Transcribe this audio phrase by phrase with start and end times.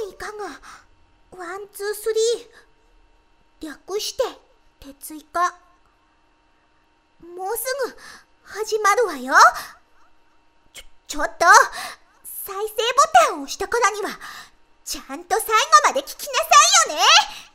[0.00, 0.60] ボンいかが
[1.44, 3.68] ワンツースリー。
[3.68, 4.22] 略して
[4.80, 5.54] 鉄イカ。
[7.20, 7.96] もうすぐ
[8.44, 9.34] 始まるわよ。
[10.72, 11.46] ちょちょっと。
[12.24, 12.66] 再生ボ
[13.26, 14.18] タンを押したからには
[14.82, 15.54] ちゃんと最後
[15.88, 16.32] まで聞きな
[16.86, 17.47] さいよね。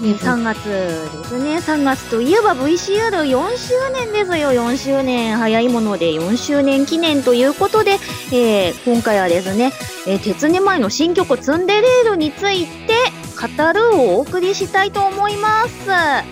[0.00, 1.56] ね、3月ですね。
[1.58, 4.50] 3月といえば VCR4 周年ですよ。
[4.52, 7.98] 4周年早いもので4周年記念ということで、
[8.32, 9.72] えー、今回はですね、
[10.06, 12.94] えー、鉄根前の新曲ツンデレールについて
[13.40, 15.90] 語るをお送りしたいと思います。
[15.90, 16.24] は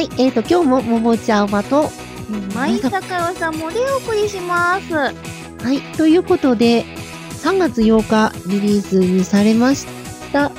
[0.00, 1.90] い、えーと、今日もももちゃんはと、
[2.54, 4.94] 舞坂代さんもでお送りします。
[4.94, 5.12] は
[5.72, 6.84] い、ということで、
[7.42, 9.86] 3月8日リリースにされまし
[10.32, 10.52] た、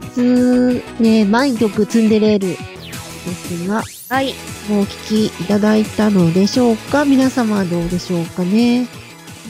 [0.00, 4.34] 鉄ね、毎曲ツンデレールですが、はい。
[4.68, 7.04] もうお聴きいただいたのでしょうか？
[7.04, 8.88] 皆様はどうでしょうかね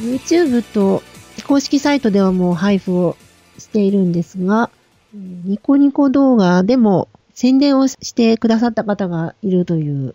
[0.01, 1.03] ?YouTube と
[1.48, 3.17] 公式サイトではもう配布を
[3.57, 4.69] しているんですが、
[5.15, 10.15] ニコニコ動画でも宣伝をしてくださった方がいるという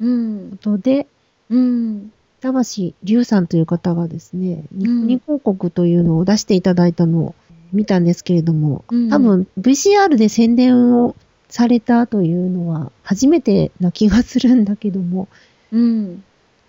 [0.00, 1.06] ことで、
[1.50, 2.10] うん。
[2.40, 7.34] 田橋龍さんという方がですね、ニコニコ広告というのを出していただいたのを
[7.72, 11.14] 見たんですけれども、うん、多分 VCR で宣伝を
[11.48, 15.28] されたというのは初めてな気がするんだけども、
[15.72, 16.24] うん。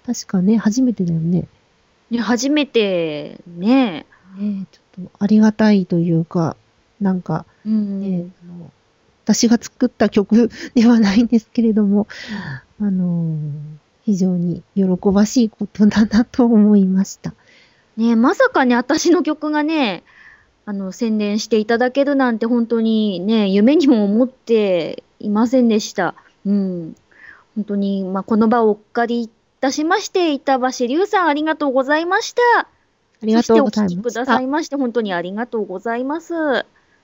[0.05, 1.47] 確かね、初めてだよね。
[2.09, 4.05] ね、初めてね。
[4.38, 6.55] ねちょっとありがたいというか、
[7.00, 8.33] なんか、ね、うん、
[9.23, 12.08] 私が作った曲ではないんですけれども、
[12.81, 13.38] あの
[14.03, 17.33] 非常に喜ばしいことだなと思いました。
[17.97, 20.03] ねまさかね、私の曲がね、
[20.70, 26.14] あの、宣伝していただけるなんて本当にね、夢にも思っていませんでした。
[26.45, 26.95] うん。
[27.56, 29.30] 本当に、まあ、この場をお借りい
[29.61, 32.42] たしまして、板橋龍さんありがとうございました。
[32.59, 32.67] あ
[33.23, 33.95] りがとうございました。
[33.95, 36.36] そしてお聞きくださいまして、本当にありがとうございます。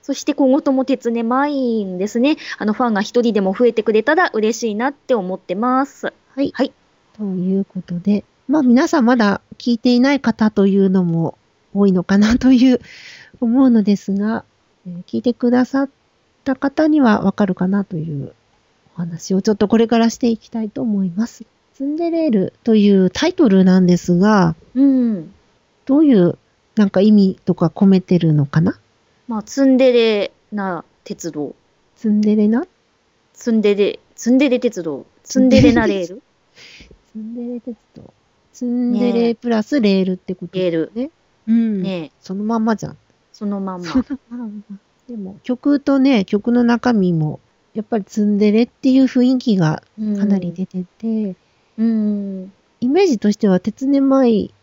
[0.00, 2.36] そして今後とも鉄根マインですね。
[2.58, 6.12] あのファンが一人でも増えてくれたら嬉しいなって思ってます。
[6.36, 6.52] はい。
[6.54, 6.72] はい。
[7.18, 11.36] ということで、まあ皆さんまだ聞いていない方というのも
[11.76, 12.80] 多いのかなという
[13.40, 14.44] 思うのですが、
[14.86, 15.90] えー、聞いてくださっ
[16.44, 18.34] た方にはわかるかなという
[18.94, 21.44] お話をちょっとこれからしていきたいと思います。
[21.74, 25.34] ツンデレールというタイトルなんですが、うん、
[25.84, 26.38] どういう
[26.74, 28.78] なんか意味とか込めてるのかな？
[29.28, 31.54] まあ、ツンデレな鉄道。
[31.96, 32.66] ツンデレな？
[33.34, 35.04] ツンデレ、ツンデレ鉄道。
[35.22, 36.22] ツンデレなレール？
[37.12, 38.14] ツンデレ鉄道。
[38.52, 40.92] ツンデレプラスレールってこと、ね、レール。
[40.94, 41.10] ね。
[41.46, 41.82] うん。
[41.82, 42.96] ねそのまんまじゃん。
[43.36, 43.86] そのまんま。
[45.06, 47.38] でも、曲とね、曲の中身も、
[47.74, 49.82] やっぱりツンデレっていう雰囲気が
[50.18, 51.36] かなり出てて、
[51.76, 54.54] うん、イメージとしては、鉄根舞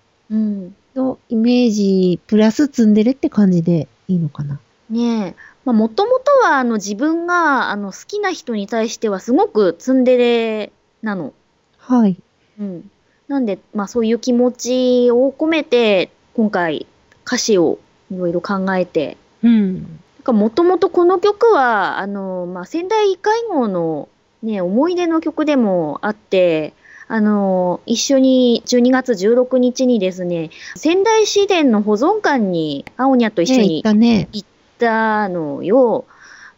[0.96, 4.60] のイメージプラスツンデレって感じでいいのかな。
[4.90, 5.36] ねえ。
[5.66, 10.72] まあ、もともとは、あの、自分が、あの、好きな人に対しては、すごくツンデレ
[11.04, 11.34] なの。
[11.78, 12.18] はい。
[12.60, 12.90] うん。
[13.28, 16.88] なんで、まあ、そういう気持ちを込めて、今回、
[17.24, 17.78] 歌詞を
[18.14, 19.18] いろいろ考えて。
[19.44, 20.00] うん。
[20.26, 24.08] もともとこの曲は、あの、まあ、仙台会合の
[24.42, 26.74] ね、思い出の曲でもあって、
[27.08, 34.46] あの、一緒に12月16日にですね、仙台市電の保存館に、青にゃと一緒に行っ
[34.80, 36.06] たのよ。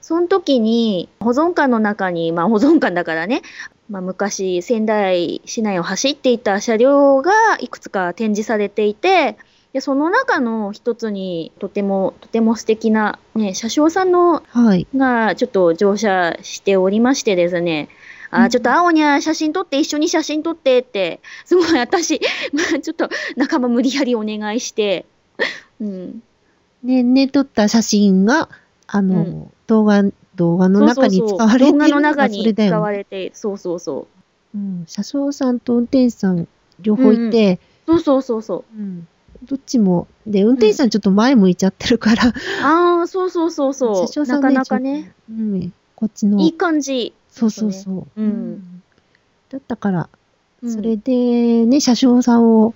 [0.02, 3.42] その時に、保存館の中に、まあ保存館だからね、
[3.90, 9.38] まあ、昔仙台市内を走っていた車両がいくつか展示されていて、
[9.76, 17.90] で、その中の一つに、とても、とても素敵な、ね、車掌さんの、はい、が、ちょっと乗車しておりましてですね、
[18.32, 22.22] あ、ちょっと青にゃ写真撮って、一緒に写真撮ってって、すごい私、
[22.56, 25.06] まあちょっと仲間無理やりお願いして、
[25.82, 26.24] うん。
[26.82, 28.48] ね、ね、撮った写真が、
[28.88, 30.04] あの、うん、動画、
[30.36, 34.08] 動画の中に使われてる動画の中に使われて、そうそうそ
[34.56, 34.58] う。
[34.58, 36.48] うん、車掌さんと運転手さん、
[36.80, 38.80] 両方いて、うん、そうそうそうそう。
[38.80, 39.08] うん
[39.44, 40.08] どっちも。
[40.26, 42.34] で、運転手さんちょっと前向いちゃってるから。
[42.64, 44.08] ああ、そうそうそうそう。
[44.08, 45.14] 車掌さん、ね、なかなかね。
[45.30, 45.74] うん。
[45.96, 46.42] こっちの。
[46.42, 47.14] いい感じ。
[47.30, 48.22] そうそうそう。
[48.22, 48.82] うん。
[49.50, 50.10] だったから、
[50.68, 52.74] それでね、車掌さんを、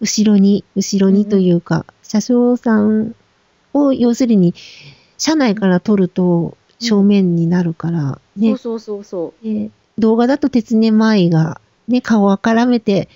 [0.00, 3.14] 後ろに、後ろにというか、車掌さん
[3.72, 4.54] を、要するに、
[5.16, 8.50] 車内から撮ると正面になるからね。
[8.50, 9.70] そうそうそうそう。
[9.98, 13.08] 動画だと鉄根舞がね、顔を絡めて、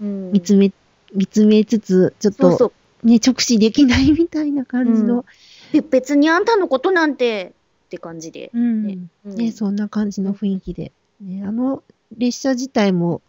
[0.00, 0.72] 見つめ
[1.14, 2.72] 見つめつつ、ちょっと、そうそ
[3.02, 5.24] うね、直視できないみたいな感じの。
[5.74, 7.52] うん、別にあんたのことなんて、
[7.86, 8.50] って感じで。
[8.54, 10.92] うん、ね、うん、ね、そんな感じの雰囲気で。
[11.20, 11.82] ね、あの
[12.16, 13.22] 列車自体も、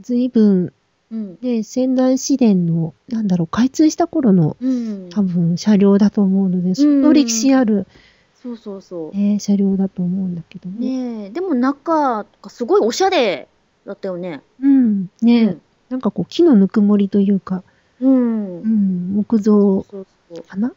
[0.00, 0.72] 随分、
[1.10, 1.36] うん。
[1.36, 5.10] で、仙台市電の、なんだろう、開通した頃のうん。
[5.10, 7.86] 多分車両だと思うので、相当歴史ある、
[8.42, 9.16] そうそうそう。
[9.16, 10.80] ね車両だと思うんだけども。
[10.80, 13.46] ねえ、でも中とかすごいおしゃれ
[13.86, 14.42] だったよね。
[14.60, 15.10] うん。
[15.20, 15.60] ね、うん
[15.92, 17.62] なんかこう、木のぬくもりというか、
[18.00, 18.62] うん。
[18.62, 20.72] うん、木造そうそうかな？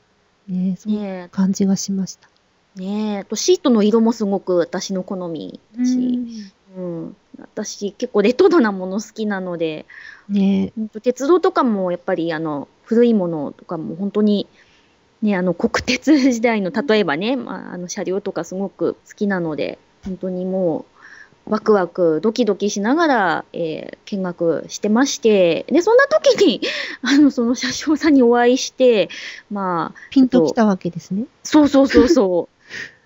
[0.48, 2.30] ねそういうね感じがしました。
[2.78, 6.20] え、ねえ、あとシートの色もすごく私の好みだし、
[6.78, 7.16] うん。
[7.40, 9.86] 私結構レトロなもの好きなので、
[10.30, 10.72] ね
[11.02, 14.48] 鉄道とかもやっぱりあの古いものとかも本当に
[15.22, 20.95] ねあの国鉄時代の例えばね、まあ、あの車両とかすごく好きなので本当にもう
[21.48, 26.62] ワクワクドキドキしながら、えー見学してましてでそんな時に
[27.02, 29.10] あのその車掌さんにお会いして
[29.50, 31.26] まあピンときたわけですね。
[31.44, 32.56] そうそうそうそう。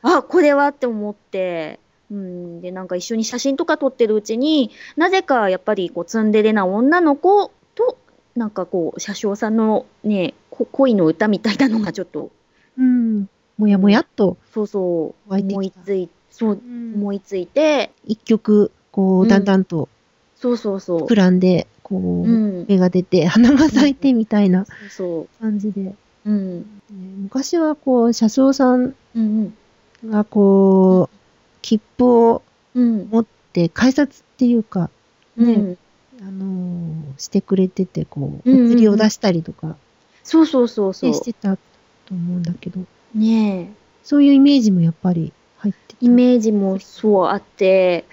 [0.01, 1.79] あ、これはって思って、
[2.11, 7.97] うん、で、なんか一緒に写真とか撮ってるうちに、なぜかやっぱりこうツンデレな女の子と、
[8.35, 12.31] なんかこう、車掌さんのね、こ恋の歌みたいなのがちょっと、
[12.77, 13.29] うん。
[13.57, 16.61] もやもやっと、そうそう、思いついそう、
[16.95, 19.89] 思いついて、一曲、こう、うんだんだんと
[20.35, 21.05] そうそうそう。
[21.05, 22.65] 膨らんで、こう、うん。
[22.67, 25.81] 芽が出て、花が咲いてみたいなそ感じで。
[25.81, 25.95] ね
[26.25, 26.29] う。
[26.29, 26.65] うん。
[27.23, 29.53] 昔はこう、車掌さんうん
[30.05, 31.15] がこう、
[31.61, 32.41] 切符を。
[32.75, 34.89] 持って改札っていうか、
[35.35, 35.77] ねうん。
[36.21, 39.75] あのーしてくれてて、こう、お釣りを出したりとか、
[40.23, 41.17] そうそうそうそうね。
[41.17, 41.61] してたと
[42.11, 42.79] 思うんだけど、
[43.13, 43.73] ねえ。
[44.03, 45.33] そういうイメージもやっぱり
[46.01, 48.05] イメージもそうあって、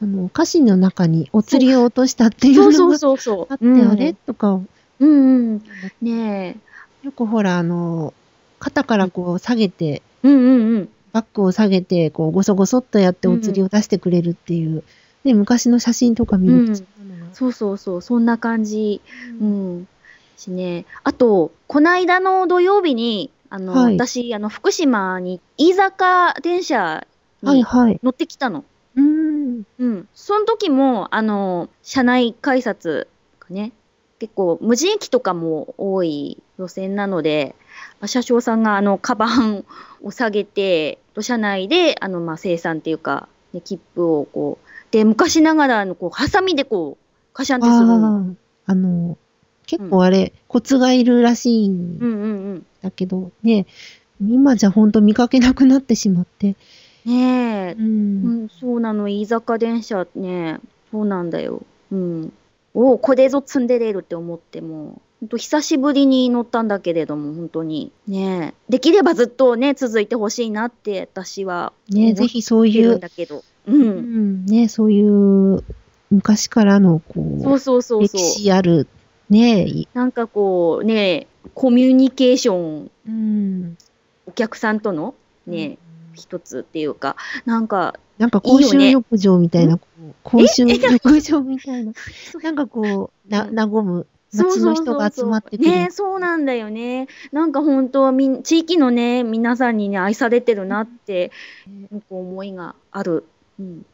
[0.00, 3.46] あの、歌詞の中にお釣りを落としたっていうそうそうのが。
[3.50, 4.60] あって、うんあれとか、
[4.98, 5.62] うんうん。
[6.02, 6.56] ね
[7.02, 8.12] よくほら、あの、
[8.58, 10.02] 肩からこう下げて、え。
[10.24, 10.88] うんうんうん。
[11.12, 14.84] バッグを下げて、こう、ごそごそっとやってお釣りを出してくれるっていう、
[15.24, 16.86] ね、昔の写真とか見ると、うん
[17.32, 18.02] そうそうそう。
[18.02, 19.02] そんな感じ。
[19.40, 19.88] うん。
[20.38, 20.86] しね。
[21.04, 27.15] あと、こないだの土曜日に、あの、はい私、あの、福島に飯坂電車に
[27.50, 28.00] はいはい。
[28.02, 28.64] 乗ってきたの。
[28.96, 29.62] うーん。
[29.78, 30.08] うん。
[30.14, 33.08] その時も、あの、車内改札
[33.40, 33.72] がね、
[34.18, 37.54] 結構無人駅とかも多い路線なので、
[38.00, 39.64] まあ車掌さんがあの、カバン
[40.02, 48.36] を下げて、車内で、あの、まあ、生産っていうか、ね、切符をこう、で、昔ながらの、こう、ハサミでこう、カシャンってするの。
[48.66, 49.18] あの、
[49.66, 52.66] 結構あれ、コツがいるらしいんうんうんうん。
[52.82, 53.66] だけど、ね、
[54.20, 56.56] 今じゃほんと見かけなくなってしまって。
[57.06, 57.78] ねえう、。
[57.78, 60.60] うんん、そうなの、飯坂電車ね、
[60.90, 61.62] そうなんだよ。
[61.92, 62.32] うん。
[62.74, 67.92] おお、これぞツンデレるって思っても、ほんと久しぶりに乗ったんだけれども、本当に。
[68.08, 73.44] ねえ、できればずっとね、続いてほしいなって、私はね、ぜひそういう、だけど。
[73.66, 73.72] う。
[73.72, 75.62] うんん、ね、そういう、
[76.10, 78.18] 昔からの、こそうう、そうそうそう。
[78.18, 78.88] 歴史ある、
[79.30, 83.78] ね、いなんかこう、ねコミュニケーション、うん。
[84.26, 85.14] お客さんとの
[85.46, 85.78] ね、
[86.16, 91.92] 一つっていうか、なんか、なんか公衆浴場みたいな、こう公衆浴場みたいな、
[92.42, 95.56] なんかこう、な、和む街の人が集まって。
[95.58, 97.08] ねそうなんだよね。
[97.32, 101.30] なんか本当はみん、地域のね、皆さんにね、愛されてるなって、
[101.90, 103.24] なんか思いがある。
[103.58, 103.86] うん。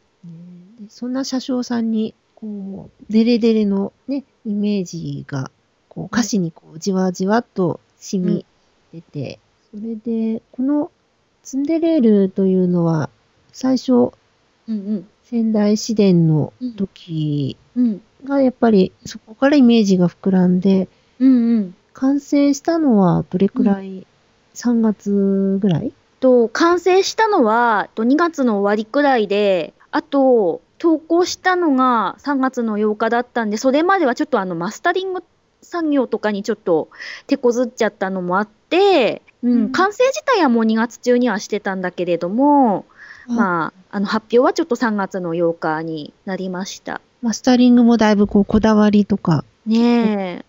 [0.89, 5.51] そんな車掌さんに、こう、デレデレのね、イメージが、
[5.89, 8.45] こう、歌詞にこう、じわじわっと染み
[8.93, 9.39] 出て、
[9.71, 10.91] それで、この、
[11.43, 13.09] ツンデレールというのは、
[13.51, 14.11] 最初、うん
[14.67, 15.07] うん。
[15.25, 18.01] 仙台市電の時うん。
[18.25, 20.87] が、やっぱり、そこからイメージが膨らんで、
[21.19, 21.75] うんうん。
[21.93, 24.05] 完成したのは、どれくらい、
[24.53, 25.91] 3月ぐらい？
[26.21, 35.23] と、完成したのは、と2月の終わりくらいで、あと、投稿したのが3月の8日だったんで、それまではちょっとあの、マスタリング
[35.61, 36.89] 作業とかにちょっと
[37.27, 42.85] 手こずっちゃったのもあって、うん、うん完成自体はもう2月中にはしてたんだけれども、
[43.27, 47.01] まあ、あの、発表はちょっと3月の8日になりました。
[47.21, 50.45] マスタリングもだいぶこう、こだわりとか、ねえ。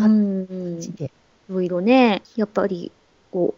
[0.00, 0.78] あうん。
[0.80, 1.10] い
[1.48, 2.90] ろいろね、やっぱり、
[3.30, 3.54] こ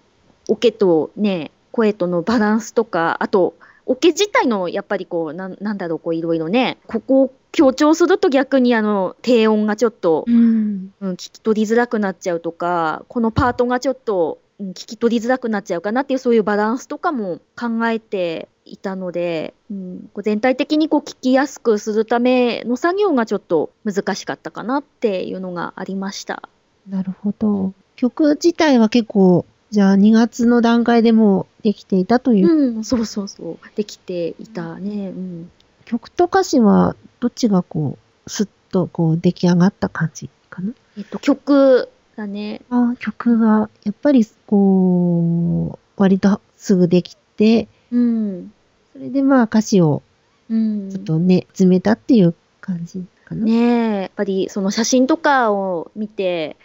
[0.49, 3.55] う、オケとね、声とのバランスとか、あと、
[3.87, 10.93] オケ自体の、やっぱりこう、なんなんだろう、こう、いろいろね、ここを強調すると逆に、あの、低音がちょっと、うん。
[11.01, 26.49] うん、聞き取りづらくなっちゃうとか、このパートがちょっと、うん、聞き取りづらくなっちゃうかなっていう、そういうバランスとかも考えていたので、うん、こう全体的にこう聞きやすくするための作業がちょっと難しかったかなっていうのがありました。
[26.89, 27.73] なるほど。
[27.97, 33.59] 曲自体は結構、じゃあ2月の段階でもうできていたという、うん、そうそうそう。
[33.77, 35.09] できていたね。
[35.09, 35.51] うん。
[35.85, 40.73] 曲と歌詞はどっちがこう、スッとこう出来上がった感じかな？
[40.99, 41.89] えっと、曲
[42.21, 42.61] だね。
[42.71, 48.53] あ曲が、やっぱりこう、割とすぐできて、うん。
[48.93, 50.03] それでまあ歌詞を
[50.51, 53.45] うんちょっとね、詰めたっていう感じかな。
[53.45, 56.57] ねえ、やっぱりその写真とかを見て、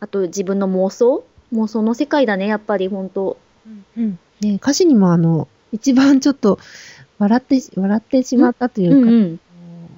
[0.00, 1.24] あと自分の妄想？
[1.54, 3.38] 妄想の世界だね、やっぱり本当
[3.96, 4.18] うん。
[4.40, 6.58] ね歌詞にもあの、一番ちょっと
[7.18, 9.40] 笑って、笑ってしまったというか、うんうん。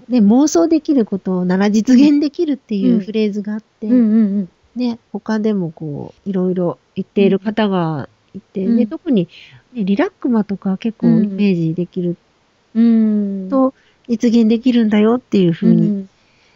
[0.08, 4.48] ね、妄想できることなら実現できるっていううんフレーズがあって、うんうんうん。
[4.76, 9.28] ね、他でもこう、いろいろ言っている方がいて、ね、うん特に、
[9.72, 12.16] ね、リラックマとか結構イメージできる
[12.74, 13.48] うん。
[13.50, 13.74] と
[14.08, 16.06] 実現できるんだよっていうふうに、ね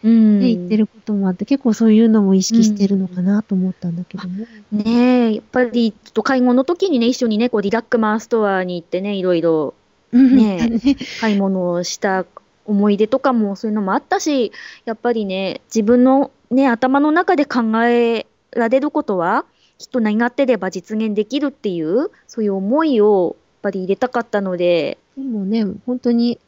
[0.04, 0.40] うん。
[0.40, 4.47] 言ってることもあって、結構そういうのも意識してるのかなと思ったんだけども。
[4.71, 9.75] ねえ、やっぱりちょっと買い物の時にね、一緒にね、こうリラックマーストアに行ってね、いろいろ
[10.12, 10.80] ね
[11.21, 12.26] 買い物をした
[12.66, 14.52] 思い出とかもそういうのもあったし、
[14.85, 19.45] やっぱりね、自分のね、頭の中で考えられることは、
[19.79, 26.39] きっと願ってれば実現できるっていう、そういう思いをやっぱり入れたかったので、でもね、本当に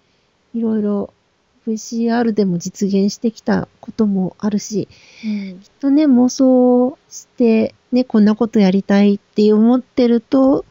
[0.55, 1.13] いろいろ
[1.67, 4.89] VCR でも実現してきたこともあるし、
[5.25, 5.59] うん。
[5.61, 10.65] きっとね、妄想して、ね、こんなことやりたいって思ってると、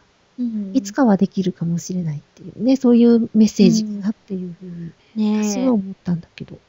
[0.73, 6.55] いつかはできるかもしれないっていうね、そういうメッセージかなっていうふうに、私は思ったんだけど。
[6.55, 6.59] うん、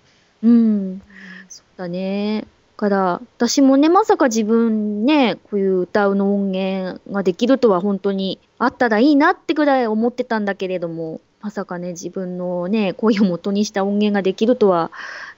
[1.48, 2.46] そうだね。
[2.76, 14.90] から、私もね、まさか自分ね、こういう歌うの音源ができるとは本当にあったらいいなってぐらい思ってたんだけれども、まさかね、自分のね、声を元にした音源ができるとは、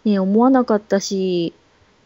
[0.04, 1.52] ね、思わなかったし、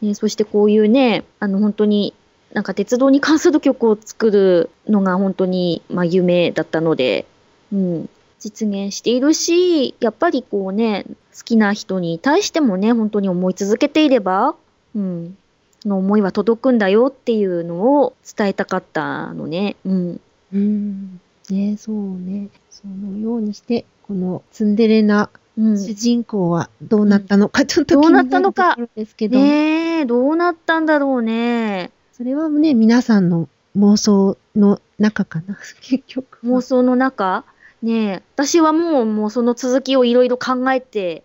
[0.00, 2.14] ね、そしてこういうね、あの本当に
[2.52, 7.24] なんか鉄道に関する曲を作るのが本当に、まあ、夢だったので、
[7.72, 8.08] うん、
[8.42, 11.04] 実現しているし、やっぱりこうね、
[11.36, 14.56] 好きな人に対してもね、本当に思い続けていれば、
[14.96, 15.36] うん、
[15.80, 19.76] その思いは届くんだよっていうのを伝えたかったのね。
[19.84, 20.20] うん。
[20.52, 21.20] うん。
[21.50, 22.48] ね、そうね。
[22.68, 31.90] そのようにして、このツンデレなうん、主人公はどうなったのか、ちょっと気になるったのかところですけど、ねえ、どうなったんだろうね。
[32.12, 36.38] それはね、皆さんの妄想の中かな、結局。
[36.46, 37.44] 妄想の中？
[37.82, 41.24] ねえ、私はもう、もうその続きをいろいろ考えて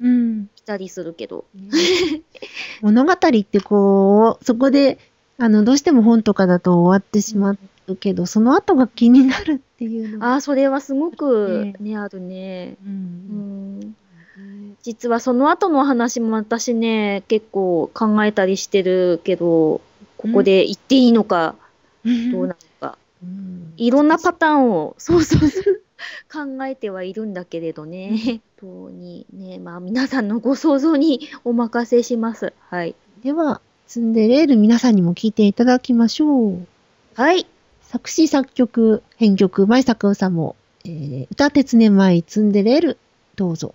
[0.00, 0.48] うん。
[0.54, 1.44] きたりするけど。
[2.82, 4.98] 物語ってこう、そこで、
[5.38, 10.22] あの、どうしても本とかだと終わってしまうけど、その後が気になるっていう。
[10.22, 12.76] ああ、それはすごくねね、あるね。
[12.84, 12.88] う。
[12.88, 13.96] うんん。
[14.82, 19.80] 実はその後の話も私ね、結構考えたりしてるけど、
[20.16, 21.56] ここで言っていいのか、
[22.04, 22.98] どうなのか。
[23.22, 25.82] うんいろんなパターンを、そうそうそう、
[26.32, 28.42] 考えてはいるんだけれどね。
[28.60, 32.52] 本当にね、まあ皆さんのご想像にお任せします。
[32.68, 32.94] はい。
[33.22, 36.66] では、ツンデレール皆さんにも聞いていただきましょう。
[37.14, 37.46] はい。
[37.82, 42.98] 作詞作曲、編曲、前作さんも、えー、歌鉄ね舞ツンデレール、
[43.36, 43.74] どうぞ。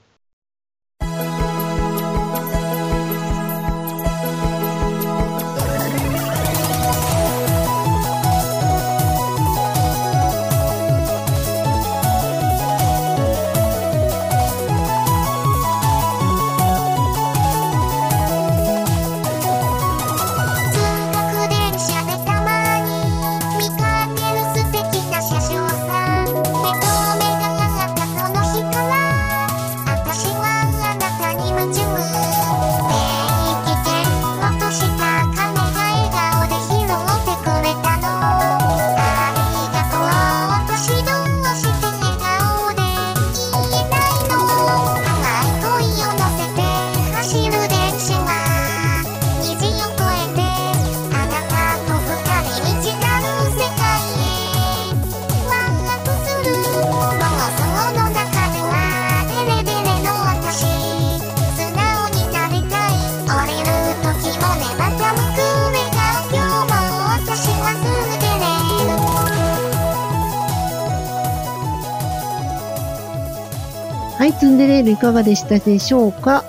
[74.24, 76.46] はい、ツンデレールいかがでしたでしょうか？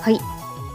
[0.00, 0.18] はい。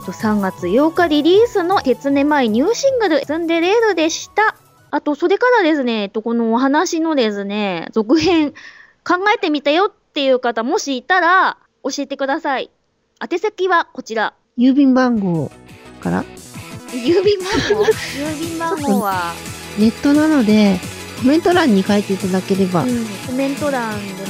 [0.05, 4.57] と3月8日リリースの鉄音前ニューシングル、ツンデレールでした。
[4.91, 12.69] あと、それからですね、と、このお話のですね、続編、考えてみたよっていう方、もしいたら、教えてください。
[13.23, 14.33] 宛先はこちら。
[14.57, 15.49] 郵便番号
[16.01, 16.25] から？
[16.91, 17.85] 郵便番号？
[17.87, 19.33] 郵便番号は、
[19.79, 20.81] ネットなので
[21.21, 24.29] コメント欄に書いていただければ、うん、コメント欄でも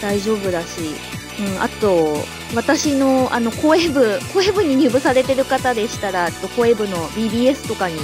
[0.00, 0.94] 大丈夫だし、
[1.38, 7.96] うん、あと、私の、あの、声部、声部に入部されてる方でしたら、声部の BBS とかに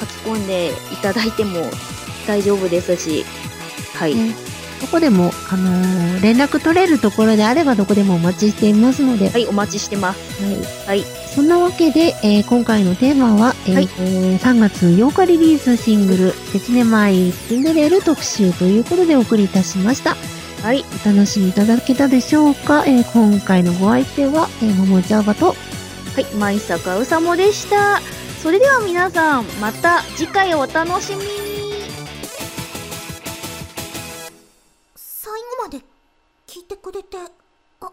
[0.00, 1.70] 書き込んでいただいても
[2.26, 3.24] 大丈夫ですし、
[3.94, 4.14] はい。
[4.14, 4.34] ね
[4.80, 10.42] どこでも、あのー連絡取れるところであればどこでもお待ちしていますので、はい、お待ちしてます。
[10.42, 11.04] はいはい。
[11.34, 20.16] そんなわけで、えー今回のテーマは、えーはいえー3月8日リリースシングル、切ねまいシンデレル特集ということでお送りいたしました。
[20.64, 20.82] はい。
[21.04, 25.54] お楽しみいただけたでしょうか、えー今回のご相手は、えー、ももちゃばと、は
[26.18, 28.00] い、舞坂うさもでした。
[28.42, 31.28] それでは皆さん、また次回お楽しみに。
[34.96, 35.84] 最後まで
[36.46, 37.18] 聞いてくれて
[37.82, 37.90] あ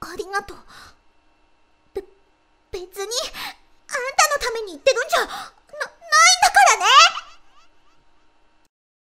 [0.00, 0.58] ありがとう
[1.92, 2.04] べ
[2.70, 3.10] 別にあんたの
[4.46, 6.86] ために言ってるんじゃな、ないんだからね